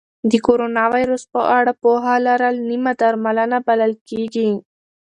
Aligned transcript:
د 0.29 0.33
کرونا 0.45 0.83
ویروس 0.93 1.23
په 1.33 1.41
اړه 1.57 1.71
پوهه 1.83 2.15
لرل 2.27 2.55
نیمه 2.69 2.93
درملنه 3.01 3.57
بلل 3.67 3.93
کېږي. 4.09 4.49